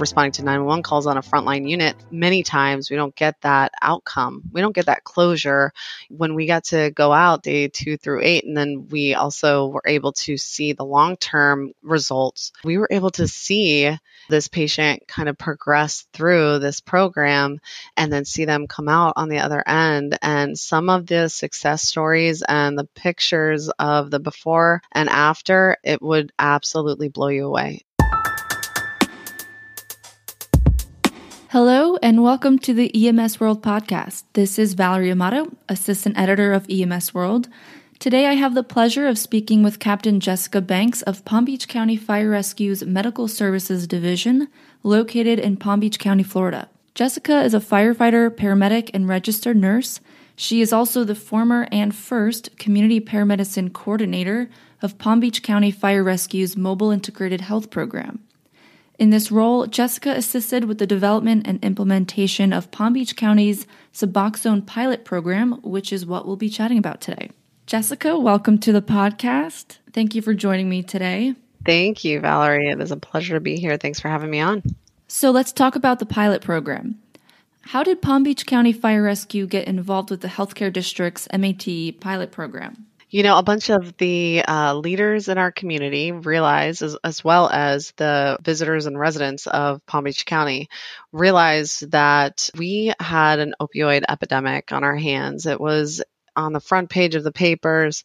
[0.00, 4.42] Responding to 911 calls on a frontline unit, many times we don't get that outcome.
[4.52, 5.72] We don't get that closure
[6.08, 8.44] when we got to go out day two through eight.
[8.44, 12.52] And then we also were able to see the long term results.
[12.64, 13.96] We were able to see
[14.28, 17.60] this patient kind of progress through this program
[17.96, 20.18] and then see them come out on the other end.
[20.22, 26.02] And some of the success stories and the pictures of the before and after, it
[26.02, 27.84] would absolutely blow you away.
[31.52, 34.24] Hello, and welcome to the EMS World podcast.
[34.34, 37.48] This is Valerie Amato, assistant editor of EMS World.
[37.98, 41.96] Today, I have the pleasure of speaking with Captain Jessica Banks of Palm Beach County
[41.96, 44.48] Fire Rescue's Medical Services Division,
[44.82, 46.68] located in Palm Beach County, Florida.
[46.94, 50.00] Jessica is a firefighter, paramedic, and registered nurse.
[50.36, 54.50] She is also the former and first community paramedicine coordinator
[54.82, 58.22] of Palm Beach County Fire Rescue's Mobile Integrated Health Program.
[58.98, 64.66] In this role, Jessica assisted with the development and implementation of Palm Beach County's Suboxone
[64.66, 67.30] pilot program, which is what we'll be chatting about today.
[67.66, 69.78] Jessica, welcome to the podcast.
[69.92, 71.36] Thank you for joining me today.
[71.64, 72.70] Thank you, Valerie.
[72.70, 73.76] It is a pleasure to be here.
[73.76, 74.64] Thanks for having me on.
[75.06, 76.98] So, let's talk about the pilot program.
[77.60, 82.32] How did Palm Beach County Fire Rescue get involved with the Healthcare District's MAT pilot
[82.32, 82.86] program?
[83.10, 87.48] You know, a bunch of the uh, leaders in our community realize, as, as well
[87.48, 90.68] as the visitors and residents of Palm Beach County,
[91.10, 95.46] realized that we had an opioid epidemic on our hands.
[95.46, 96.02] It was
[96.36, 98.04] on the front page of the papers.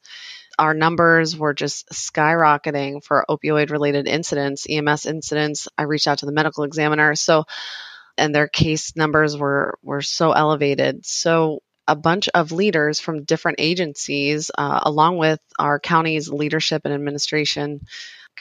[0.58, 5.68] Our numbers were just skyrocketing for opioid related incidents, EMS incidents.
[5.78, 7.16] I reached out to the medical examiner.
[7.16, 7.44] So,
[8.18, 11.06] and their case numbers were were so elevated.
[11.06, 16.94] So a bunch of leaders from different agencies, uh, along with our county's leadership and
[16.94, 17.82] administration,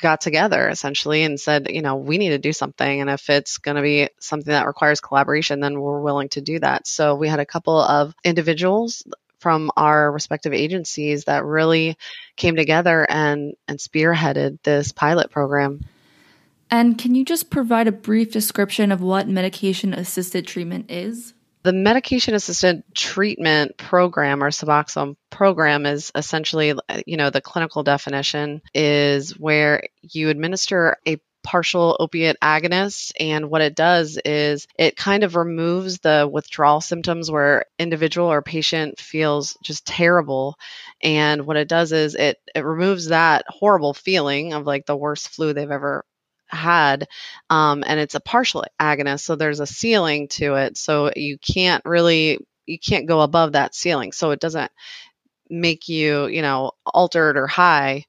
[0.00, 3.00] got together essentially and said, you know, we need to do something.
[3.00, 6.58] And if it's going to be something that requires collaboration, then we're willing to do
[6.60, 6.86] that.
[6.86, 9.04] So we had a couple of individuals
[9.38, 11.96] from our respective agencies that really
[12.36, 15.80] came together and, and spearheaded this pilot program.
[16.70, 21.34] And can you just provide a brief description of what medication assisted treatment is?
[21.64, 26.74] The medication assisted treatment program or Suboxone program is essentially,
[27.06, 33.62] you know, the clinical definition is where you administer a partial opiate agonist and what
[33.62, 39.56] it does is it kind of removes the withdrawal symptoms where individual or patient feels
[39.62, 40.56] just terrible.
[41.02, 45.28] And what it does is it it removes that horrible feeling of like the worst
[45.28, 46.04] flu they've ever
[46.52, 47.08] had
[47.50, 51.84] um, and it's a partial agonist so there's a ceiling to it so you can't
[51.84, 54.70] really you can't go above that ceiling so it doesn't
[55.48, 58.04] make you you know altered or high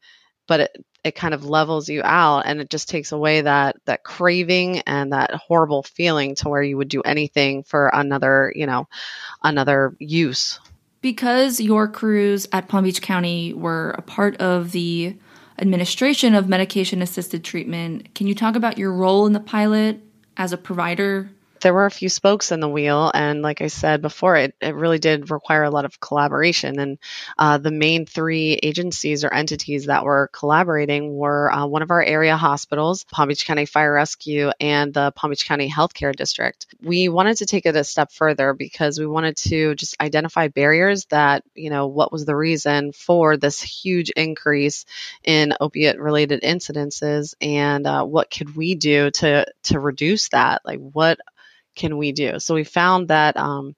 [0.48, 4.04] but it it kind of levels you out and it just takes away that that
[4.04, 8.88] craving and that horrible feeling to where you would do anything for another you know
[9.44, 10.60] another use.
[11.02, 15.18] Because your crews at palm beach county were a part of the
[15.60, 18.14] administration of medication assisted treatment.
[18.16, 20.00] Can you talk about your role in the pilot
[20.38, 21.30] as a provider?
[21.64, 23.10] There were a few spokes in the wheel.
[23.14, 26.80] And like I said before, it, it really did require a lot of collaboration.
[26.80, 27.00] And
[27.38, 32.04] uh, the main three agencies or entities that were collaborating were uh, one of our
[32.04, 36.68] area hospitals, Palm Beach County Fire Rescue, and the Palm Beach County Healthcare District.
[36.82, 41.06] We wanted to take it a step further because we wanted to just identify barriers
[41.06, 44.86] that, you know, what was the reason for this huge increase
[45.24, 50.80] in opiate related incidences and uh, what could we do to to reduce that like
[50.80, 51.20] what
[51.76, 52.40] can we do?
[52.40, 53.76] So we found that um,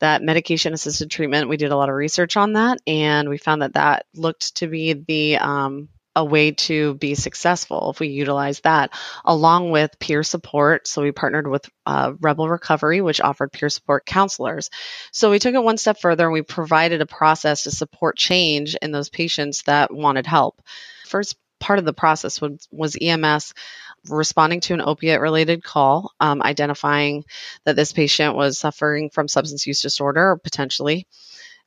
[0.00, 1.48] that medication assisted treatment.
[1.48, 4.66] We did a lot of research on that, and we found that that looked to
[4.66, 8.90] be the um, a way to be successful if we utilize that
[9.24, 10.86] along with peer support.
[10.86, 14.70] So we partnered with uh, Rebel Recovery, which offered peer support counselors.
[15.10, 18.76] So we took it one step further and we provided a process to support change
[18.82, 20.60] in those patients that wanted help.
[21.06, 23.54] First part of the process was, was EMS
[24.08, 27.24] responding to an opiate related call, um, identifying
[27.64, 31.06] that this patient was suffering from substance use disorder potentially.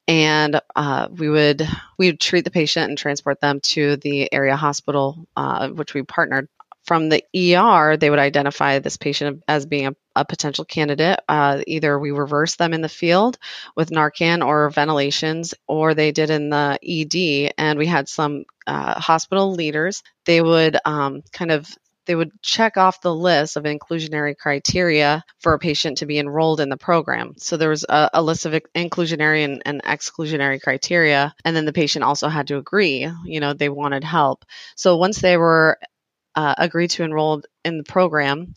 [0.07, 1.67] And uh, we would
[1.97, 6.03] we would treat the patient and transport them to the area hospital, uh, which we
[6.03, 6.47] partnered
[6.85, 11.19] from the ER, they would identify this patient as being a, a potential candidate.
[11.27, 13.37] Uh, either we reverse them in the field
[13.75, 17.53] with Narcan or ventilations, or they did in the ED.
[17.57, 20.03] And we had some uh, hospital leaders.
[20.25, 21.67] They would um, kind of
[22.05, 26.59] they would check off the list of inclusionary criteria for a patient to be enrolled
[26.59, 27.33] in the program.
[27.37, 31.73] So there was a, a list of inclusionary and, and, exclusionary criteria, and then the
[31.73, 33.09] patient also had to agree.
[33.25, 34.45] You know, they wanted help.
[34.75, 35.77] So once they were
[36.35, 38.53] uh, agreed to enroll in the program,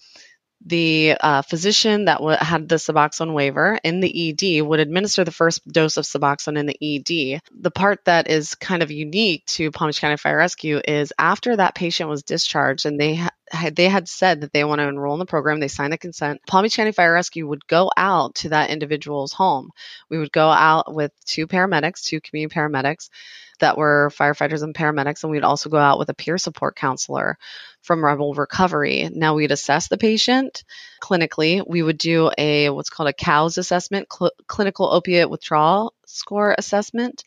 [0.64, 5.30] the uh, physician that w- had the Suboxone waiver in the ED would administer the
[5.30, 7.40] first dose of Suboxone in the ED.
[7.60, 11.56] The part that is kind of unique to Palm Beach County Fire Rescue is after
[11.56, 13.30] that patient was discharged and they ha-
[13.72, 16.40] they had said that they want to enroll in the program, they signed the consent.
[16.46, 19.70] Palm Beach County Fire Rescue would go out to that individual's home.
[20.10, 23.08] We would go out with two paramedics, two community paramedics
[23.60, 27.38] that were firefighters and paramedics, and we'd also go out with a peer support counselor
[27.82, 29.08] from Rebel Recovery.
[29.12, 30.64] Now we'd assess the patient
[31.02, 31.62] clinically.
[31.66, 37.24] We would do a what's called a COWS assessment, cl- clinical opiate withdrawal score assessment.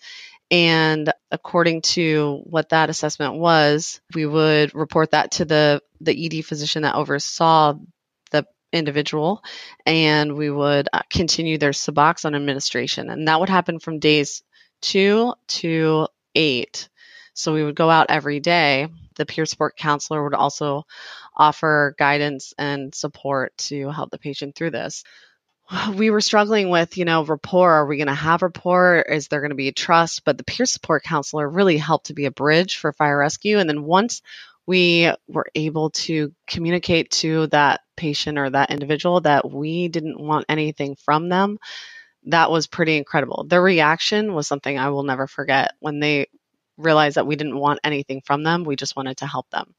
[0.49, 6.45] And according to what that assessment was, we would report that to the, the ED
[6.45, 7.75] physician that oversaw
[8.31, 9.41] the individual,
[9.85, 13.09] and we would uh, continue their Suboxone administration.
[13.09, 14.43] And that would happen from days
[14.81, 16.89] two to eight.
[17.33, 18.87] So we would go out every day.
[19.15, 20.85] The peer support counselor would also
[21.35, 25.03] offer guidance and support to help the patient through this.
[25.95, 27.71] We were struggling with, you know, rapport.
[27.71, 29.01] Are we going to have rapport?
[29.01, 30.25] Is there going to be trust?
[30.25, 33.57] But the peer support counselor really helped to be a bridge for fire rescue.
[33.57, 34.21] And then once
[34.65, 40.45] we were able to communicate to that patient or that individual that we didn't want
[40.49, 41.57] anything from them,
[42.25, 43.45] that was pretty incredible.
[43.45, 46.27] Their reaction was something I will never forget when they
[46.77, 48.63] realized that we didn't want anything from them.
[48.63, 49.75] We just wanted to help them.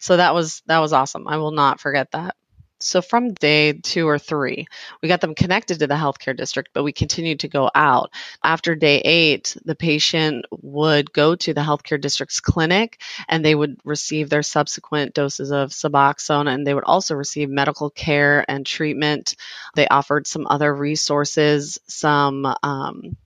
[0.00, 1.28] So that was that was awesome.
[1.28, 2.36] I will not forget that.
[2.80, 4.66] So from day two or three,
[5.02, 8.10] we got them connected to the healthcare district, but we continued to go out.
[8.42, 13.78] After day eight, the patient would go to the healthcare district's clinic and they would
[13.84, 19.36] receive their subsequent doses of Suboxone and they would also receive medical care and treatment.
[19.74, 23.16] They offered some other resources, some um,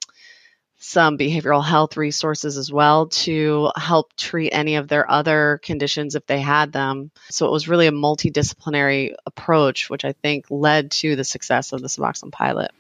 [0.85, 6.27] some behavioral health resources as well to help treat any of their other conditions if
[6.27, 7.11] they had them.
[7.31, 11.81] So it was really a multidisciplinary approach, which I think led to the success of
[11.81, 12.71] the Suboxone pilot.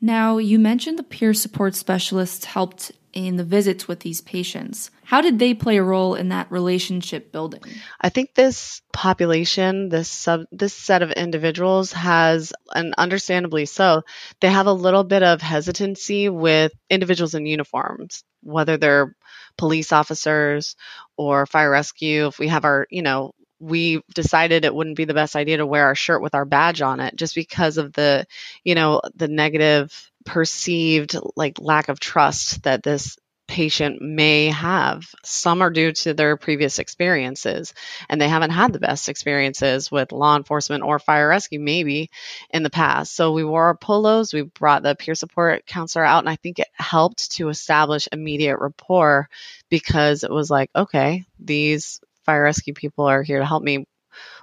[0.00, 4.90] Now, you mentioned the peer support specialists helped in the visits with these patients.
[5.04, 7.62] How did they play a role in that relationship building?
[8.00, 14.02] I think this population, this sub, this set of individuals has, and understandably so,
[14.40, 19.14] they have a little bit of hesitancy with individuals in uniforms, whether they're
[19.58, 20.76] police officers
[21.16, 22.26] or fire rescue.
[22.26, 25.66] If we have our, you know, we decided it wouldn't be the best idea to
[25.66, 28.26] wear our shirt with our badge on it just because of the,
[28.64, 33.16] you know, the negative perceived like lack of trust that this
[33.48, 35.06] patient may have.
[35.24, 37.74] Some are due to their previous experiences,
[38.08, 42.10] and they haven't had the best experiences with law enforcement or fire rescue, maybe
[42.50, 43.14] in the past.
[43.14, 46.60] So we wore our polos, we brought the peer support counselor out, and I think
[46.60, 49.28] it helped to establish immediate rapport
[49.68, 53.84] because it was like, okay, these fire rescue people are here to help me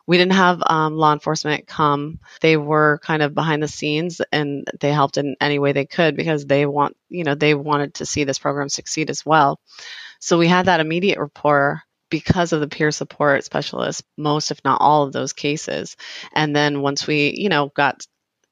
[0.10, 2.18] we didn't have um, law enforcement come.
[2.42, 6.18] They were kind of behind the scenes and they helped in any way they could
[6.18, 9.60] because they want, you know, they wanted to see this program succeed as well.
[10.20, 14.82] So we had that immediate rapport because of the peer support specialists, most, if not
[14.82, 15.96] all of those cases.
[16.34, 18.04] And then once we, you know, got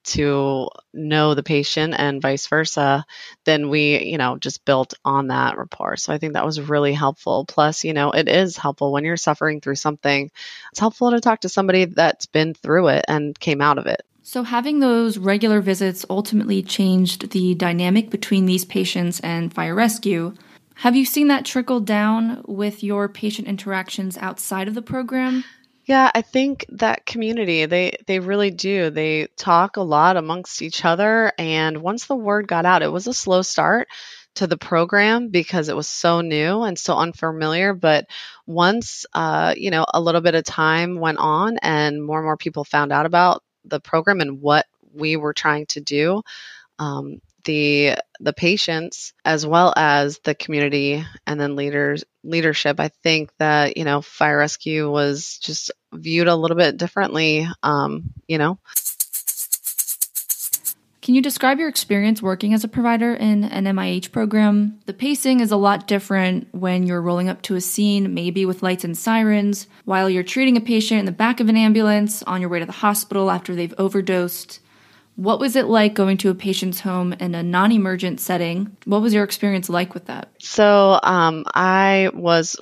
[0.08, 3.06] to know the patient and vice versa,
[3.46, 5.98] then we, you know, just built on that rapport.
[5.98, 7.46] So I think that was really helpful.
[7.46, 10.32] Plus, you know, it is helpful when you're suffering through something.
[10.72, 14.02] It's helpful to talk to somebody that's been through it and came out of it.
[14.24, 20.34] So, having those regular visits ultimately changed the dynamic between these patients and fire rescue.
[20.82, 25.44] Have you seen that trickle down with your patient interactions outside of the program?
[25.88, 28.89] Yeah, I think that community, they they really do.
[28.89, 33.08] They talk a lot amongst each other and once the word got out, it was
[33.08, 33.88] a slow start
[34.36, 38.06] to the program because it was so new and so unfamiliar, but
[38.46, 42.38] once uh, you know, a little bit of time went on and more and more
[42.38, 46.22] people found out about the program and what we were trying to do,
[46.79, 53.32] um, the the patients as well as the community and then leaders leadership i think
[53.39, 58.60] that you know fire rescue was just viewed a little bit differently um, you know
[61.08, 64.77] Can you describe your experience working as a provider in an MIH program?
[64.88, 68.62] The pacing is a lot different when you're rolling up to a scene, maybe with
[68.62, 72.42] lights and sirens, while you're treating a patient in the back of an ambulance on
[72.42, 74.60] your way to the hospital after they've overdosed.
[75.18, 78.78] What was it like going to a patient's home in a non emergent setting?
[78.86, 80.30] What was your experience like with that?
[80.40, 82.56] So, um, I was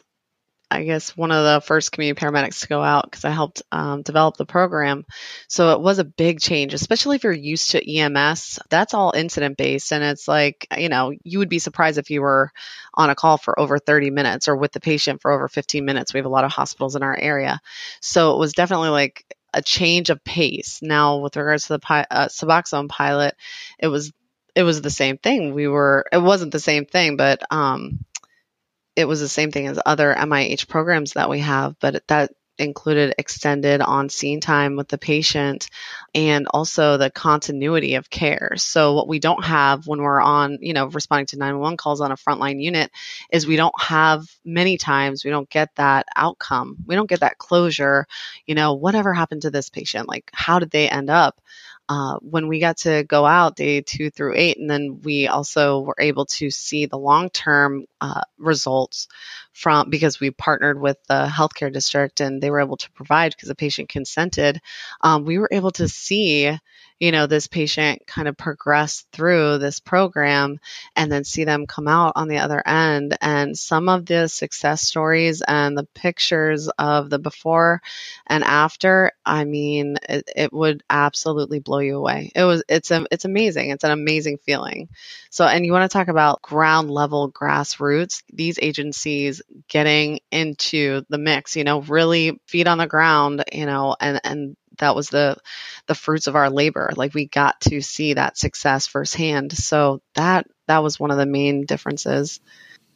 [0.72, 4.02] I guess one of the first community paramedics to go out because I helped um,
[4.02, 5.06] develop the program.
[5.48, 8.60] So it was a big change, especially if you're used to EMS.
[8.70, 9.94] That's all incident based.
[9.94, 12.52] And it's like, you know, you would be surprised if you were
[12.94, 16.14] on a call for over 30 minutes or with the patient for over 15 minutes.
[16.14, 17.60] We have a lot of hospitals in our area.
[18.02, 19.24] So it was definitely like
[19.56, 20.80] a change of pace.
[20.84, 23.36] Now, with regards to the uh, Suboxone pilot,
[23.80, 24.12] it was
[24.54, 25.54] it was the same thing.
[25.54, 28.06] We were it wasn't the same thing, but um,
[28.96, 33.16] it was the same thing as other MIH programs that we have, but that included
[33.18, 35.70] extended on scene time with the patient
[36.14, 38.54] and also the continuity of care.
[38.58, 42.12] So what we don't have when we're on, you know, responding to 911 calls on
[42.12, 42.92] a frontline unit
[43.32, 46.78] is we don't have many times we don't get that outcome.
[46.86, 48.08] We don't get that closure,
[48.46, 50.08] you know, whatever happened to this patient?
[50.08, 51.40] Like how did they end up?
[51.88, 55.82] Uh, when we got to go out day two through eight, and then we also
[55.82, 59.08] were able to see the long term uh, results
[59.54, 63.50] from because we partnered with the healthcare district and they were able to provide because
[63.50, 64.60] the patient consented.
[65.02, 66.58] Um, we were able to see
[67.00, 70.60] you know, this patient kind of progress through this program
[70.96, 73.18] and then see them come out on the other end.
[73.22, 77.82] And some of the success stories and the pictures of the before
[78.28, 82.32] and after, I mean, it, it would absolutely blow you away.
[82.34, 83.72] It was, it's a, it's amazing.
[83.72, 84.88] It's an amazing feeling.
[85.30, 91.18] So, and you want to talk about ground level grassroots, these agencies getting into the
[91.18, 95.38] mix, you know, really feet on the ground, you know, and, and that was the
[95.88, 96.92] the fruits of our labor.
[96.96, 99.52] Like we got to see that success firsthand.
[99.54, 102.40] So that that was one of the main differences.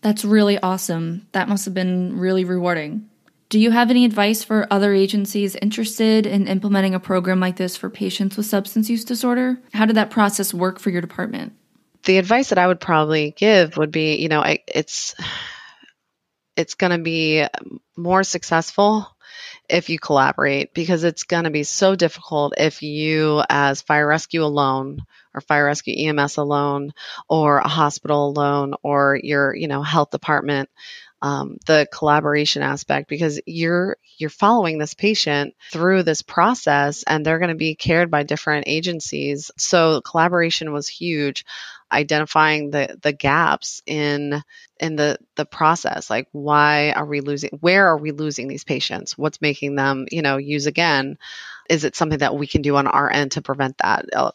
[0.01, 1.27] That's really awesome.
[1.33, 3.09] That must have been really rewarding.
[3.49, 7.75] Do you have any advice for other agencies interested in implementing a program like this
[7.75, 9.59] for patients with substance use disorder?
[9.73, 11.53] How did that process work for your department?
[12.05, 15.15] The advice that i would probably give would be you know it's
[16.55, 17.45] it's going to be
[17.97, 19.07] more successful
[19.69, 24.43] if you collaborate because it's going to be so difficult if you, as fire rescue
[24.43, 26.93] alone, or fire rescue EMS alone,
[27.27, 30.69] or a hospital alone, or your, you know, health department,
[31.21, 37.39] um, the collaboration aspect because you're you're following this patient through this process and they're
[37.39, 39.51] going to be cared by different agencies.
[39.57, 41.45] So collaboration was huge
[41.91, 44.41] identifying the the gaps in
[44.79, 46.09] in the the process.
[46.09, 49.17] Like why are we losing where are we losing these patients?
[49.17, 51.17] What's making them you know use again?
[51.69, 54.31] Is it something that we can do on our end to prevent that uh,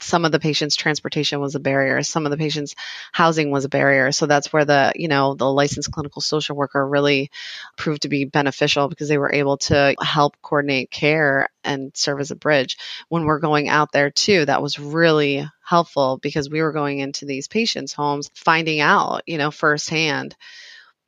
[0.00, 2.74] some of the patients transportation was a barrier some of the patients
[3.12, 4.12] housing was a barrier.
[4.12, 7.30] So that's where the you know the licensed clinical social worker really
[7.76, 12.30] proved to be beneficial because they were able to help coordinate care and serve as
[12.30, 12.76] a bridge.
[13.08, 17.26] When we're going out there too that was really helpful because we were going into
[17.26, 20.36] these patients homes finding out you know firsthand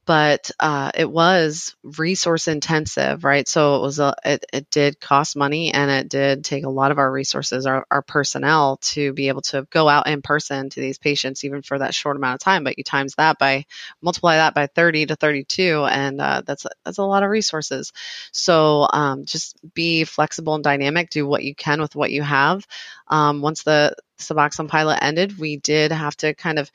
[0.09, 3.47] but uh, it was resource intensive, right?
[3.47, 6.91] So it was a, it, it did cost money and it did take a lot
[6.93, 10.81] of our resources, our, our personnel to be able to go out in person to
[10.81, 12.65] these patients, even for that short amount of time.
[12.65, 13.67] But you times that by
[14.01, 17.93] multiply that by 30 to 32, and uh, that's that's a lot of resources.
[18.33, 21.11] So um, just be flexible and dynamic.
[21.11, 22.67] Do what you can with what you have.
[23.09, 26.71] Um, once the Suboxone pilot ended, we did have to kind of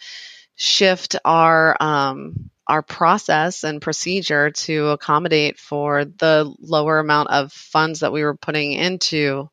[0.56, 8.00] shift our um, our process and procedure to accommodate for the lower amount of funds
[8.00, 9.50] that we were putting into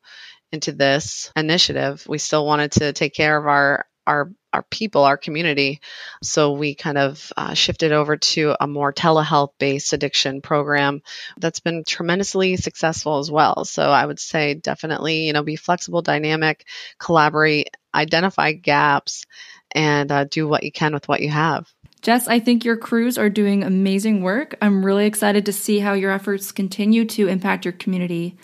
[0.51, 2.05] into this initiative.
[2.07, 5.79] We still wanted to take care of our our our people, our community.
[6.23, 11.01] So we kind of uh, shifted over to a more telehealth based addiction program
[11.37, 13.63] that's been tremendously successful as well.
[13.63, 16.67] So I would say definitely, you know, be flexible, dynamic,
[16.99, 19.25] collaborate, identify gaps,
[19.73, 21.73] and uh, do what you can with what you have.
[22.01, 24.55] Jess, I think your crews are doing amazing work.
[24.61, 28.37] I'm really excited to see how your efforts continue to impact your community.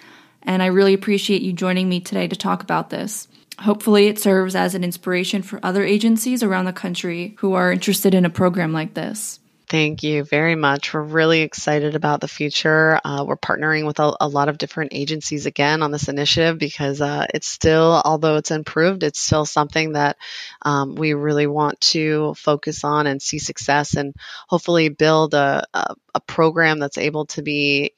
[0.44, 3.28] And I really appreciate you joining me today to talk about this.
[3.60, 8.14] Hopefully, it serves as an inspiration for other agencies around the country who are interested
[8.14, 9.40] in a program like this.
[9.70, 10.94] Thank you very much.
[10.94, 13.02] We're really excited about the future.
[13.04, 17.02] Uh, we're partnering with a, a, lot of different agencies again on this initiative because
[17.02, 20.16] uh, it's still, although it's improved, it's still something that
[20.62, 24.16] um, we really want to focus on and see success and
[24.48, 27.92] hopefully build a, a, a program that's able to be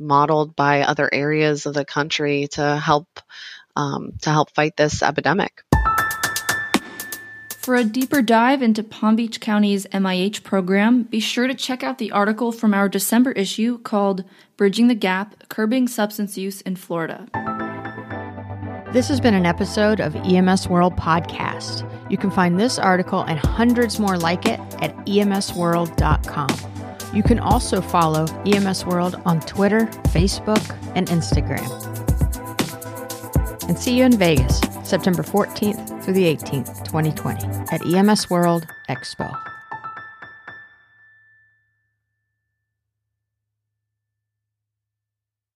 [0.00, 3.06] modeled by other areas of the country to help
[3.76, 5.62] um, to help fight this epidemic.
[7.62, 11.98] For a deeper dive into Palm Beach County's MIH program, be sure to check out
[11.98, 14.24] the article from our December issue called
[14.56, 17.28] Bridging the Gap Curbing Substance Use in Florida.
[18.92, 21.88] This has been an episode of EMS World Podcast.
[22.10, 27.14] You can find this article and hundreds more like it at emsworld.com.
[27.14, 31.68] You can also follow EMS World on Twitter, Facebook, and Instagram.
[33.68, 39.51] And see you in Vegas, September 14th through the 18th, 2020, at EMS World Expo.